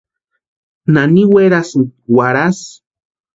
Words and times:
¿Nani 0.93 1.23
werasïnki 1.33 1.95
warhasï? 2.15 2.69